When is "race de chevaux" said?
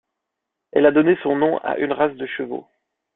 1.91-2.67